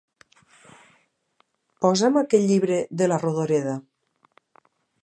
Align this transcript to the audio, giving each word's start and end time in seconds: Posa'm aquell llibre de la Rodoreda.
Posa'm 1.85 2.17
aquell 2.23 2.49
llibre 2.53 2.81
de 3.03 3.13
la 3.13 3.21
Rodoreda. 3.27 3.79